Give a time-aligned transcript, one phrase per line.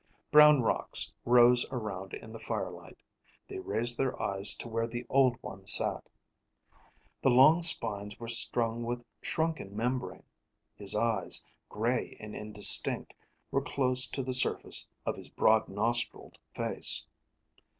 [0.31, 2.97] Brown rocks rose around in the firelight.
[3.47, 6.09] They raised their eyes to where the Old One sat.
[7.21, 10.23] The long spines were strung with shrunken membrane.
[10.73, 13.13] His eyes, gray and indistinct,
[13.51, 17.05] were close to the surface of his broad nostriled face.